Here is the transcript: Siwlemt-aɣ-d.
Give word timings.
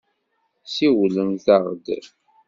Siwlemt-aɣ-d. 0.73 1.85